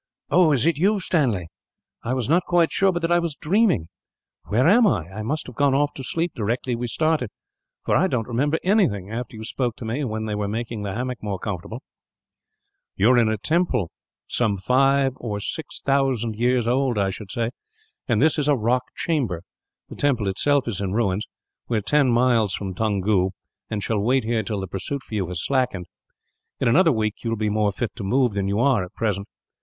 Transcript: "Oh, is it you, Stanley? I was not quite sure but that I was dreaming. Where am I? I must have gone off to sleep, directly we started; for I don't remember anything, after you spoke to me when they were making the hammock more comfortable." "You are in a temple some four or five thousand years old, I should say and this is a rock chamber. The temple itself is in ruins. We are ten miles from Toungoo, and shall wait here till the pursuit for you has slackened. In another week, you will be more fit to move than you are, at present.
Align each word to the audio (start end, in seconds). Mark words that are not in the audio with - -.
"Oh, 0.31 0.51
is 0.51 0.65
it 0.65 0.79
you, 0.79 0.99
Stanley? 0.99 1.47
I 2.01 2.15
was 2.15 2.27
not 2.27 2.41
quite 2.47 2.71
sure 2.71 2.91
but 2.91 3.03
that 3.03 3.11
I 3.11 3.19
was 3.19 3.35
dreaming. 3.35 3.87
Where 4.47 4.67
am 4.67 4.87
I? 4.87 5.07
I 5.11 5.21
must 5.21 5.45
have 5.45 5.55
gone 5.55 5.75
off 5.75 5.93
to 5.93 6.03
sleep, 6.03 6.31
directly 6.33 6.75
we 6.75 6.87
started; 6.87 7.29
for 7.85 7.95
I 7.95 8.07
don't 8.07 8.27
remember 8.27 8.57
anything, 8.63 9.11
after 9.11 9.35
you 9.35 9.43
spoke 9.43 9.75
to 9.75 9.85
me 9.85 10.03
when 10.03 10.25
they 10.25 10.33
were 10.33 10.47
making 10.47 10.81
the 10.81 10.95
hammock 10.95 11.21
more 11.21 11.37
comfortable." 11.37 11.83
"You 12.95 13.11
are 13.11 13.17
in 13.19 13.29
a 13.29 13.37
temple 13.37 13.91
some 14.27 14.57
four 14.57 15.11
or 15.17 15.39
five 15.39 15.61
thousand 15.85 16.35
years 16.35 16.67
old, 16.67 16.97
I 16.97 17.11
should 17.11 17.29
say 17.29 17.51
and 18.07 18.19
this 18.19 18.39
is 18.39 18.47
a 18.47 18.55
rock 18.55 18.85
chamber. 18.95 19.43
The 19.89 19.95
temple 19.95 20.27
itself 20.27 20.67
is 20.67 20.81
in 20.81 20.93
ruins. 20.93 21.27
We 21.67 21.77
are 21.77 21.81
ten 21.81 22.09
miles 22.09 22.55
from 22.55 22.73
Toungoo, 22.73 23.33
and 23.69 23.83
shall 23.83 23.99
wait 23.99 24.23
here 24.23 24.41
till 24.41 24.61
the 24.61 24.67
pursuit 24.67 25.03
for 25.03 25.13
you 25.13 25.27
has 25.27 25.43
slackened. 25.43 25.85
In 26.59 26.67
another 26.67 26.91
week, 26.91 27.23
you 27.23 27.29
will 27.29 27.37
be 27.37 27.51
more 27.51 27.71
fit 27.71 27.95
to 27.97 28.03
move 28.03 28.33
than 28.33 28.47
you 28.47 28.59
are, 28.59 28.83
at 28.83 28.95
present. 28.95 29.27